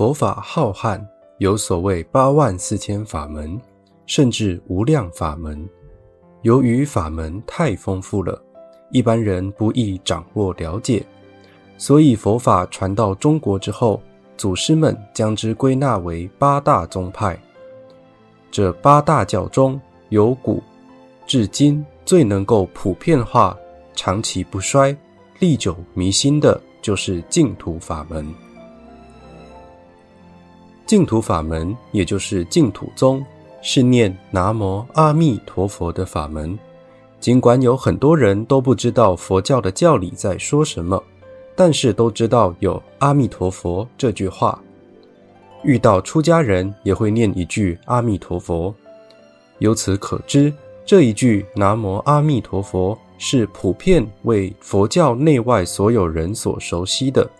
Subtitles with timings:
[0.00, 0.98] 佛法浩瀚，
[1.36, 3.60] 有所谓八万四千法门，
[4.06, 5.68] 甚至无量法门。
[6.40, 8.42] 由于法门太丰富了，
[8.92, 11.04] 一般人不易掌握了解，
[11.76, 14.00] 所以佛法传到中国之后，
[14.38, 17.38] 祖师们将之归纳为八大宗派。
[18.50, 20.62] 这八大教中，有古
[21.26, 23.54] 至今最能够普遍化、
[23.94, 24.96] 长期不衰、
[25.40, 28.26] 历久弥新的，就是净土法门。
[30.90, 33.24] 净土法门，也就是净土宗，
[33.62, 36.58] 是念南无阿弥陀佛的法门。
[37.20, 41.00] 尽管有很多人都不知道佛教的教理在说什么，
[41.54, 44.60] 但是都知道有阿弥陀佛这句话。
[45.62, 48.74] 遇到出家人也会念一句阿弥陀佛。
[49.60, 50.52] 由此可知，
[50.84, 57.30] 这一句南无阿弥陀佛是普遍为佛教内外所有人所熟悉的，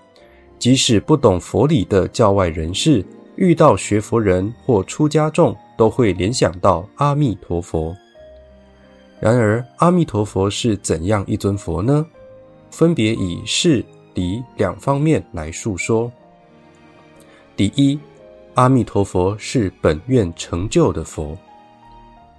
[0.56, 3.04] 即使不懂佛理的教外人士。
[3.40, 7.96] 遇到学佛人或出家众，都会联想到阿弥陀佛。
[9.18, 12.04] 然而，阿弥陀佛是怎样一尊佛呢？
[12.70, 13.82] 分别以事
[14.12, 16.12] 理两方面来述说。
[17.56, 17.98] 第一，
[18.56, 21.34] 阿弥陀佛是本愿成就的佛；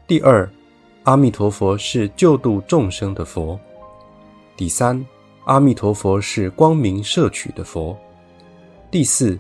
[0.05, 0.47] 第二，
[1.05, 3.57] 阿弥陀佛是救度众生的佛；
[4.55, 5.03] 第三，
[5.45, 7.97] 阿弥陀佛是光明摄取的佛；
[8.91, 9.35] 第四。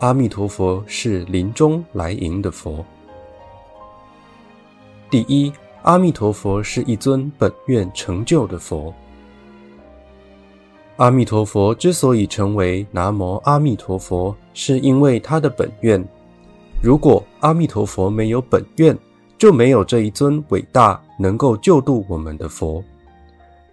[0.00, 2.82] 阿弥陀佛是临终来迎的佛。
[5.10, 8.94] 第一，阿弥陀佛是一尊本愿成就的佛。
[10.96, 16.02] 阿弥陀佛之所以成为南无阿弥陀佛，是因为他的本愿。
[16.82, 18.96] 如果阿弥陀佛没有本愿，
[19.36, 22.82] 就没有这一尊伟大能够救度我们的佛。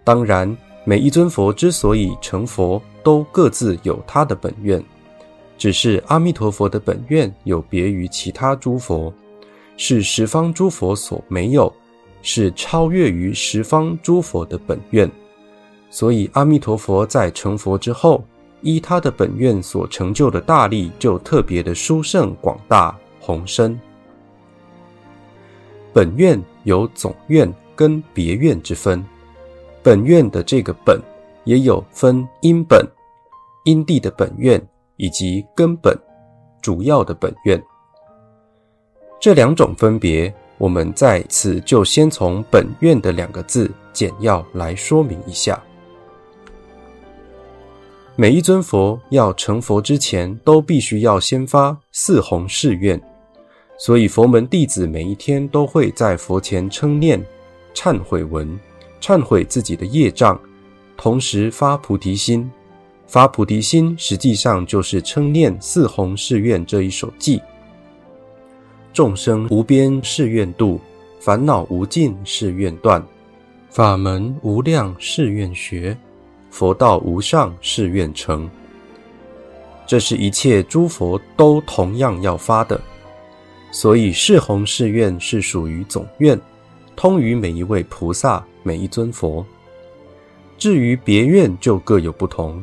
[0.04, 0.54] 当然，
[0.84, 4.84] 每一尊佛之所以成佛，都各自有他的本愿。
[5.58, 9.12] 只是阿弥陀佛的本愿有别于其他诸佛，
[9.76, 11.70] 是十方诸佛所没有，
[12.22, 15.10] 是超越于十方诸佛的本愿。
[15.90, 18.24] 所以阿弥陀佛在成佛之后，
[18.60, 23.78] 依他的本愿所成就的大力，就特别的殊胜广大宏深。
[25.92, 29.04] 本愿有总愿跟别愿之分，
[29.82, 31.00] 本愿的这个本，
[31.44, 32.86] 也有分因本，
[33.64, 34.62] 因地的本愿。
[34.98, 35.96] 以及根本、
[36.60, 37.60] 主要的本愿，
[39.18, 45.60] 这两种分别，我们在此就先从“本愿”的两个字简要来说明一下。
[48.16, 53.00] 每一尊佛要成佛之前，都必须要先发四弘誓愿，
[53.78, 57.24] 所以佛门弟子每一天都会在佛前称念
[57.72, 58.58] 忏悔文，
[59.00, 60.36] 忏悔自己的业障，
[60.96, 62.50] 同时发菩提心。
[63.08, 67.40] 发菩提心，实际上就是称念四弘誓愿这一首偈：
[68.92, 70.78] 众生无边誓愿度，
[71.18, 73.02] 烦恼无尽誓愿断，
[73.70, 75.96] 法门无量誓愿学，
[76.50, 78.48] 佛道无上誓愿成。
[79.86, 82.78] 这是一切诸佛都同样要发的，
[83.70, 86.38] 所以四弘誓愿是属于总愿，
[86.94, 89.42] 通于每一位菩萨、每一尊佛。
[90.58, 92.62] 至于别愿，就各有不同。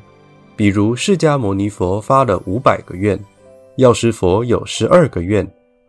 [0.55, 3.19] 比如释迦牟尼佛发了五百个愿，
[3.75, 5.45] 药师佛有十二个愿，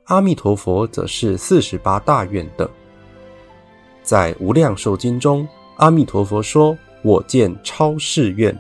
[0.07, 2.69] 阿弥陀佛则是四十八大愿等。
[4.03, 8.57] 在《无量寿经》中，阿弥陀佛说：“我见超世愿”，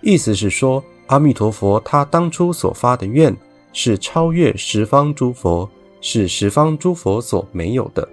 [0.00, 3.36] 意思是说，阿弥陀佛他当初所发的愿
[3.74, 5.68] 是超越十方诸佛，
[6.00, 8.08] 是十方诸佛所没有的。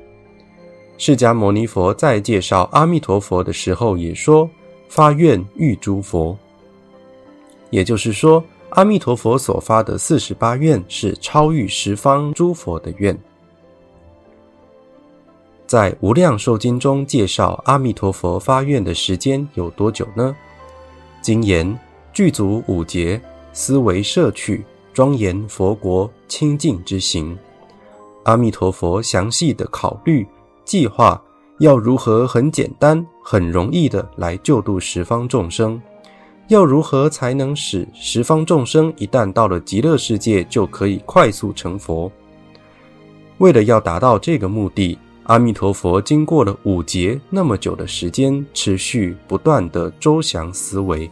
[0.97, 4.49] 释迦牟尼佛在介绍阿弥陀佛的时候也说
[4.89, 6.37] ：“发愿欲诸佛。”
[7.69, 13.17] 也就是说，阿弥陀佛所发的四十八愿是超越十方诸佛的愿。
[15.65, 20.35] 在《无量寿经》中介绍阿弥陀佛发愿的时间有多久呢？
[21.21, 21.77] 经言
[22.13, 23.21] 具足五劫，
[23.51, 24.63] 思维摄取，
[24.93, 27.37] 庄严佛国清净之行。
[28.23, 30.25] 阿弥陀佛详细的考虑
[30.63, 31.21] 计划，
[31.59, 35.81] 要如何很简单、很容易的来救度十方众生。
[36.47, 42.09] 要如何才能使十方众生一旦到了极乐世界就可以快速成佛？
[43.39, 51.09] 为了要达到这个目的，阿弥陀佛经过了五劫那么久的时间，持续不断的周详思维。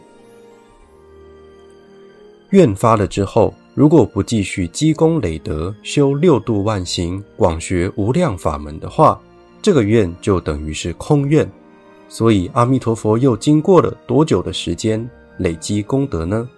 [2.50, 9.20] 愿发了之后，如果不继续积功累德，修六度万行，广学无量法门的话，
[9.60, 11.46] 这个愿就等于是空愿。
[12.08, 15.06] 所以阿弥陀佛又经过了多久的时间？
[15.38, 16.48] 累积功德呢？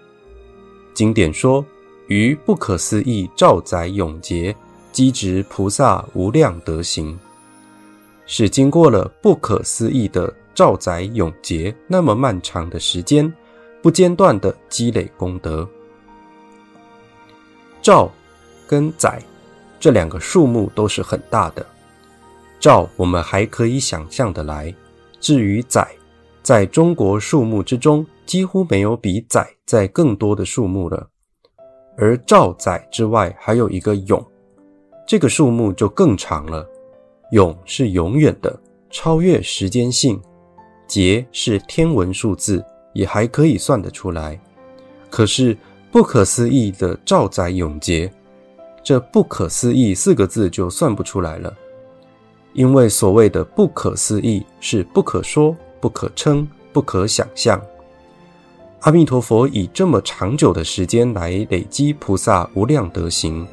[0.94, 1.64] 经典说，
[2.06, 4.54] 于不可思议兆载永劫，
[4.90, 7.18] 积植菩萨无量德行，
[8.26, 13.32] 是经过了不可思议的兆载永劫那么漫长的时间，
[13.80, 15.68] 不间断的积累功德。
[17.80, 18.10] 兆
[18.66, 19.22] 跟载
[19.78, 21.64] 这两个数目都是很大的，
[22.58, 24.74] 兆我们还可以想象的来，
[25.20, 25.88] 至于载，
[26.48, 31.06] 在中国数目之中几乎没有比载在更多的数目了。
[31.94, 34.26] 而兆载之外还有一个永，
[35.06, 36.66] 这个数目就更长了。
[37.32, 38.58] 永是永远的，
[38.88, 40.16] 超越时间性；
[40.86, 44.40] 劫是天文数字，也还可以算得出来。
[45.10, 45.54] 可是
[45.92, 48.10] 不可思议的兆载永劫，
[48.82, 51.54] 这不可思议四个字就算不出来了。
[52.54, 57.60] 因为所谓的不可思议，是不可说、不可称、不可想象。
[58.80, 63.46] 阿弥陀佛以这么长久的时间来累积菩萨无量德行，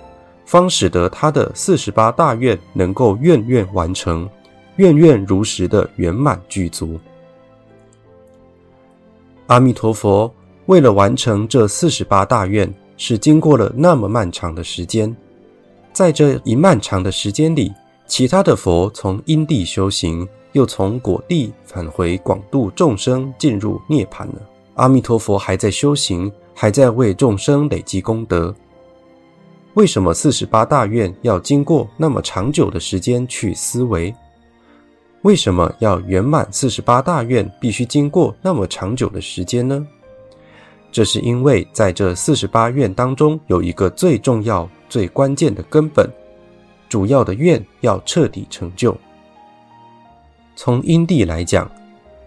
[0.45, 4.29] 方使得他的四十八大愿能够愿愿完成，
[4.75, 6.99] 愿愿如实的圆满具足。
[9.47, 10.31] 阿弥陀佛
[10.67, 15.15] 为了完成这四十八大愿，是经过了那么漫长的时间。
[15.91, 17.73] 在这一漫长的时间里，
[18.05, 24.35] 其他的佛从因地修行，又从果地返回广度众生，进入涅槃了。
[24.75, 28.55] 阿弥陀佛还在修行，还在为众生累积功德。
[29.73, 34.15] 为什么四十八大愿要经过那么长久的时间去思维？
[35.23, 39.85] 为什么要圆满四十八大愿必须经过那么长久的时间呢？
[40.89, 46.09] 这是因为在这四十八愿当中有一个最重要、最关键的根本，
[46.87, 48.95] 主要的愿要彻底成就。
[50.55, 51.69] 从因地来讲。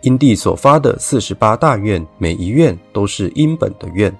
[0.03, 4.17] 因地所发的四十八大愿，每一愿都是因本的愿，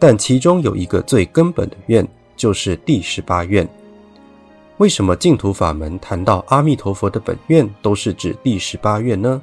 [0.00, 3.66] 但其中有一个最根本的愿，就是第十八愿。
[4.78, 9.40] 为什么净土法门谈到阿弥陀佛的本愿，都是指第十八愿呢？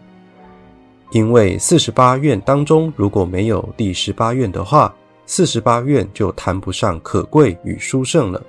[1.11, 4.93] 因为四十八愿当中如果没有第十八愿的话，
[5.25, 8.43] 四十八愿就谈不上可贵与殊胜了。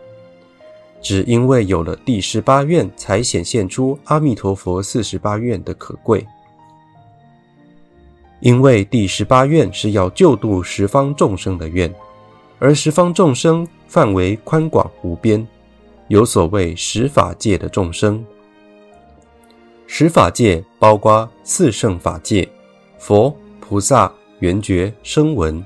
[1.04, 6.26] 只因为有了第十八愿，才显现出阿弥陀佛四十八愿的可贵。
[8.40, 11.94] 因为第十八愿是要救度十方众生的愿，
[12.58, 15.46] 而十方众生范围宽广无边，
[16.08, 18.24] 有所谓十法界的众生。
[19.86, 22.48] 十法界包括四圣法界、
[22.98, 25.62] 佛、菩萨、缘觉、声闻，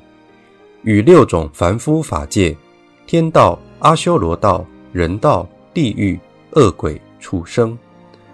[0.82, 2.56] 与六种凡夫法界：
[3.06, 6.18] 天道、阿修罗道、人道、地狱、
[6.52, 7.76] 恶鬼、畜生。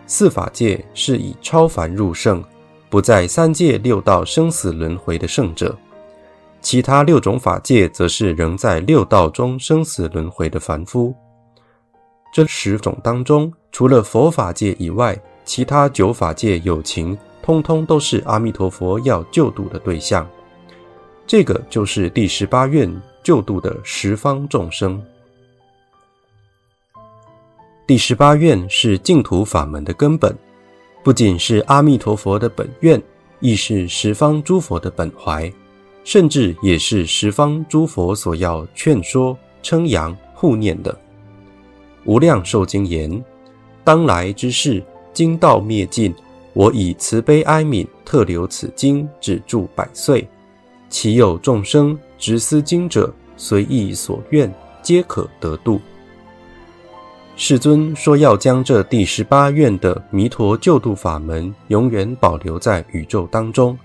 [0.06, 2.44] 四法界是以超凡入圣。
[2.90, 5.76] 不在三界六道生死轮回的圣者，
[6.60, 11.12] 其他六种法界则是仍在六道中生死轮回的凡夫。
[12.32, 20.25] 这十种当中，除了佛法界以外，其他九法界有情，通通都是阿弥陀佛要救度的对象。
[21.26, 22.88] 这个就是第十八愿
[23.25, 25.02] 救度的十方众生。
[27.87, 30.35] 第十八愿是净土法门的根本。
[31.03, 33.03] 不仅是阿弥陀佛的本愿，
[33.41, 35.53] 亦是十方诸佛的本怀，
[36.03, 40.99] 甚至也是十方诸佛所要劝说、称扬、护念的。
[42.07, 43.23] 无量寿经言：
[43.85, 46.14] 当来之事，经道灭尽，
[46.55, 50.26] 我以慈悲哀悯，特留此经，止住百岁。
[50.88, 54.50] 其有众生执思经者，随意所愿，
[54.83, 55.79] 皆可得度。
[57.37, 63.76] 世尊说：“要将这第十八愿的弥陀救度法门永远保留在宇宙当中，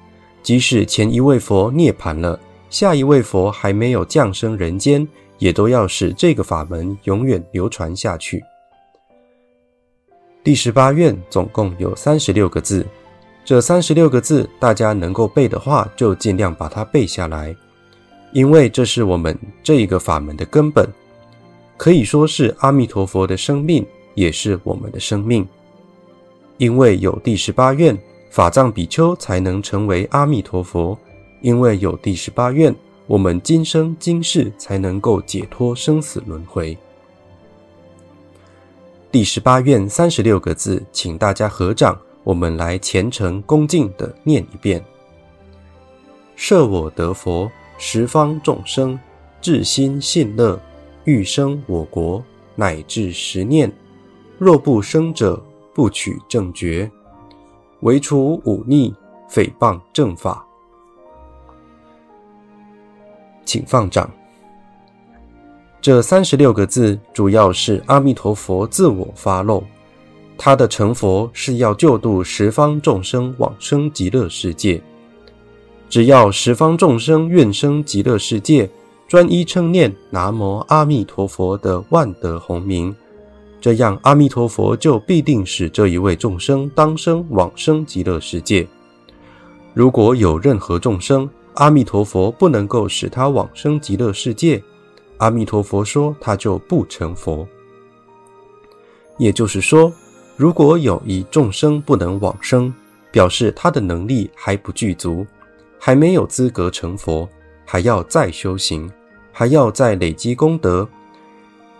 [0.43, 2.39] 即使前一位佛涅槃了，
[2.69, 5.05] 下一位佛还没有降生人间，
[5.39, 8.43] 也都要使这个法门永远流传下去。”
[10.43, 12.85] 第十八愿总共有三十六个字，
[13.43, 17.55] 这三十六个字大家能够背的话，就尽量把它背下来，
[18.31, 20.87] 因为这是我们这一个法门的根本。
[21.79, 25.47] 可以说是阿弥陀佛的生命，也是我们的生命。
[26.57, 27.97] 因为有第十八愿，
[28.29, 30.93] 法藏比丘才能成为阿弥陀佛；
[31.41, 32.75] 因为有第十八愿，
[33.07, 36.77] 我们今生今世才能够解脱生死轮回。
[39.09, 44.83] 第十八愿三十六个字，请大家合掌，我们来虔诚恭敬的念一遍：
[46.35, 48.99] 设我得佛，十方众生
[49.39, 50.61] 至心信乐。
[51.09, 52.23] 欲生我国，
[52.55, 53.67] 乃至十念；
[54.37, 56.87] 若不生者，不取正觉。
[57.79, 58.93] 唯除忤逆，
[59.27, 60.45] 诽谤正法。
[63.43, 64.07] 请放掌。
[65.81, 69.63] 这三十六个字主要是阿弥陀佛自我发露，
[70.37, 74.79] 他的成佛是要救度十方众生往生极乐世界。
[75.89, 78.69] 只要十方众生愿生极乐世界，
[79.09, 82.95] 专一称念南无阿弥陀佛的万德洪名，
[83.59, 88.67] 这样阿弥陀佛就必定使这一位众生当生往生极乐世界。
[89.73, 94.61] 如果有任何众生，阿弥陀佛不能够使他往生极乐世界，
[95.17, 97.47] 阿弥陀佛说他就不成佛。
[99.17, 99.91] 也就是说，
[100.37, 102.71] 如果有一众生不能往生，
[103.11, 105.25] 表示他的能力还不具足。
[105.79, 107.27] 还没有资格成佛，
[107.65, 108.91] 还要再修行，
[109.31, 110.87] 还要再累积功德，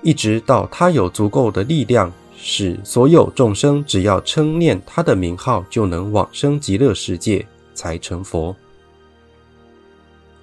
[0.01, 8.55] 一直到他有足够的力量，使所有众生只要称念他的名号，就能往生极乐世界，才成佛。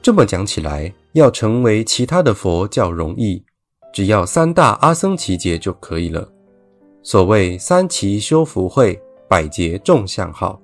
[0.03, 3.43] 这么讲起来，要成为其他的佛较容易，
[3.93, 6.29] 只要三大阿僧祇劫就可以了。
[7.03, 10.61] 所谓三奇修福会，百劫众相好。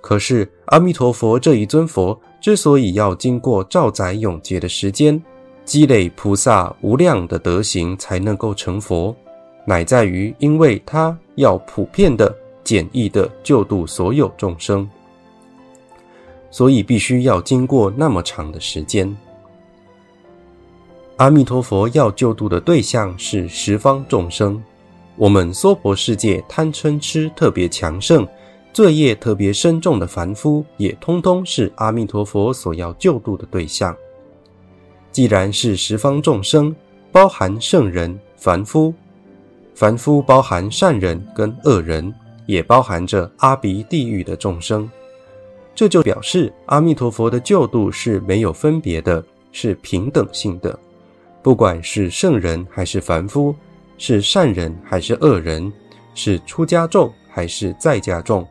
[0.00, 5.22] 可是阿弥陀佛这一尊佛之所以要经过兆载永劫的时间，
[5.70, 9.14] 积累菩萨无量的德行才能够成佛，
[9.64, 14.90] 乃在于因为他要普遍的、简易的救度所有众生，
[16.50, 19.16] 所以必须要经过那么长的时间。
[21.18, 24.60] 阿弥陀佛要救度的对象是十方众生，
[25.14, 28.26] 我们娑婆世界贪嗔痴特别强盛。
[28.72, 33.96] 罪业特别深重的凡夫，也通通是阿弥陀佛所要救度的对象。
[35.12, 36.74] 既然是十方众生，
[37.10, 38.94] 包含圣人、凡夫，
[39.74, 42.14] 凡夫包含善人跟恶人，
[42.46, 44.88] 也包含着阿鼻地狱的众生。
[45.74, 50.78] 这就表示阿弥陀佛的救度是没有分别的，是平等性的。
[51.42, 53.54] 不管是圣人还是凡夫，
[53.96, 55.72] 是善人还是恶人，
[56.14, 58.46] 是出家众还是在家众。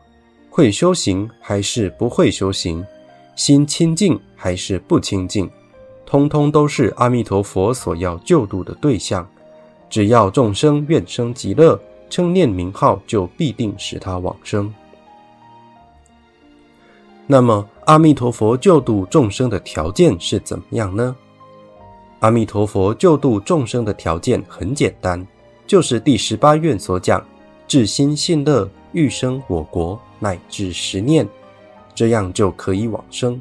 [0.48, 2.84] 会修行还是不会修行，
[3.36, 5.48] 心清净还是不清净，
[6.10, 9.24] 通通都是阿弥陀佛所要救度的对象。
[9.88, 14.74] 只要众生愿生极乐，称念名号，就必定使他往生。
[17.28, 21.14] 那么，阿弥陀佛救度众生的条件是怎么样呢？
[22.18, 25.24] 阿弥陀佛救度众生的条件很简单，
[25.64, 27.24] 就是第十八愿所讲：
[27.68, 29.96] 至心信乐，欲生我国。
[30.18, 31.26] 乃至十念，
[31.94, 33.40] 这样就可以往生。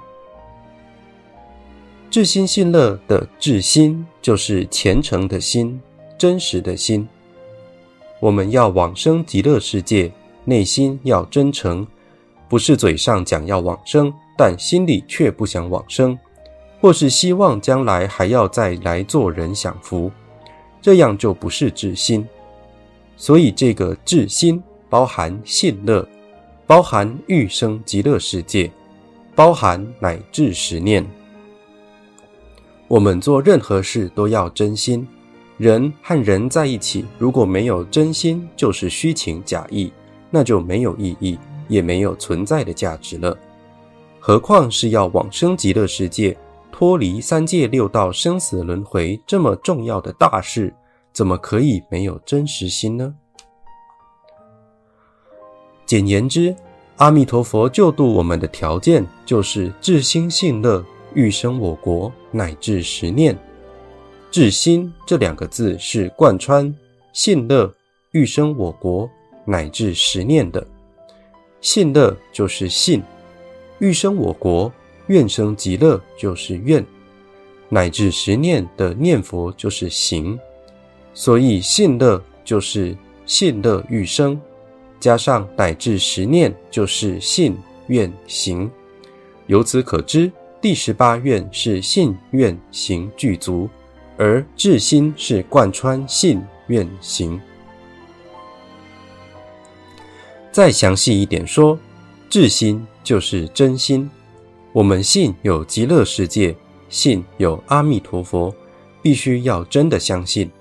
[2.12, 5.80] 至心信乐的至心，就是虔诚的心、
[6.18, 7.08] 真实的心。
[8.20, 10.12] 我们要往生极乐世界，
[10.44, 11.86] 内心要真诚，
[12.50, 16.18] 不是嘴上讲要往生，但心里却不想往生，
[16.82, 20.12] 或是希望将来还要再来做人享福，
[20.82, 22.28] 这样就不是至心。
[23.16, 26.08] 所以，这个至心包含信乐。
[26.66, 28.70] 包含欲生极乐世界，
[29.34, 31.04] 包含乃至十念。
[32.89, 35.08] 我们做任何事都要真心。
[35.58, 39.93] 人和人在一起，如果没有真心，就是虚情假意，
[40.31, 43.38] 那就没有意义，也没有存在的价值了。
[44.19, 46.36] 何况是要往生极乐世界，
[46.72, 50.74] 脱离三界六道生死轮回这么重要的大事，
[51.13, 53.13] 怎么可以没有真实心呢？
[55.86, 56.55] 简言之，
[56.98, 63.38] 阿弥陀佛救度我们的条件就是至心信乐，欲生我国，乃至十念。
[64.32, 66.74] 至心这两个字是贯穿
[67.14, 67.74] 信乐、
[68.12, 69.10] 欲生我国，
[69.46, 70.66] 乃至十念的。
[71.62, 73.02] 信乐就是信，
[73.80, 74.72] 欲生我国，
[75.08, 76.86] 愿生极乐就是愿，
[77.68, 80.40] 乃至十念的念佛就是行。
[81.14, 82.96] 所以信乐就是
[83.26, 84.40] 信乐欲生。
[85.00, 87.58] 加上乃至十念，就是信
[87.88, 88.70] 愿行。
[89.48, 93.70] 由此可知，第十八愿是信愿行具足，
[94.18, 97.39] 而至心是贯穿信愿行。
[100.51, 101.80] 再详细一点说，
[102.30, 104.10] 至心就是真心。
[104.74, 106.54] 我们信有极乐世界，
[106.89, 108.54] 信有阿弥陀佛，
[109.01, 110.51] 必须要真的相信，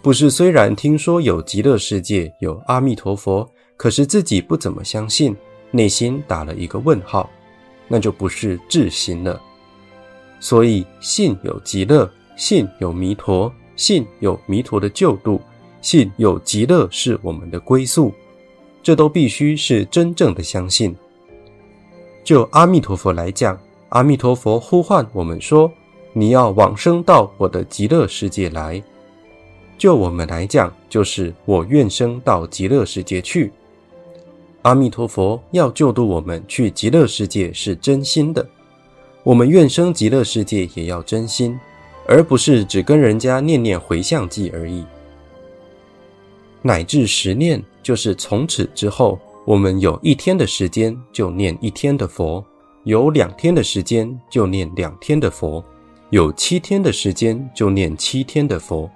[0.00, 3.46] 不是虽然听说有极乐世界，有阿弥陀佛。
[3.76, 5.36] 可是自己不怎么相信，
[5.72, 7.28] 内心打了一个问号，
[7.92, 9.38] 那就不是智心了。
[10.40, 15.38] 所以信有极乐，信有弥陀，信有弥陀的救度，
[15.82, 18.10] 信有极乐是我们的归宿，
[18.82, 20.96] 这都必须是真正的相信。
[22.24, 25.70] 就阿弥陀佛来讲，阿弥陀佛呼唤我们说
[26.14, 28.82] ：“你要往生到我的极乐世界来，
[29.76, 33.52] 就我们来讲，就是我愿生到极乐世界去。
[34.62, 38.46] 阿弥陀佛要救度我们去极乐世界是真心的，
[39.24, 41.58] 我们愿生极乐世界也要真心，
[42.06, 44.84] 而不是只跟人家念念回向偈而已。
[46.62, 52.44] 乃至十念，就是从此之后，我们有一天的时间就念一天的佛，
[52.84, 55.64] 有两天的时间就念两天的佛，
[56.10, 58.88] 有七天的时间就念七天的佛。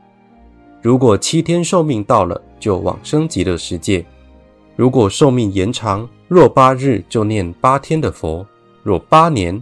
[0.81, 4.05] 如果七天寿命到了，就往生极乐世界；
[4.77, 8.47] 如果寿命延长，若八日就念八天的佛；
[8.83, 9.61] 若八年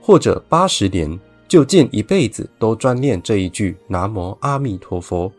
[0.00, 5.30] 或者八十年，就见一辈子都专念这一句南无阿弥陀佛。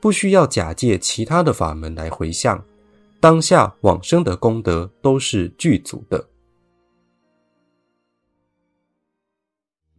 [0.00, 2.62] 不需要假借其他的法门来回向，
[3.18, 6.26] 当下往生的功德都是具足的。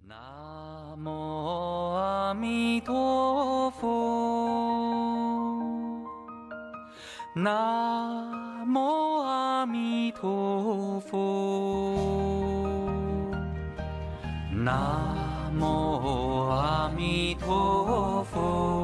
[0.08, 3.88] 南无阿弥陀佛，
[7.36, 8.19] 南
[14.64, 14.74] 南
[15.58, 18.79] 无阿弥陀佛。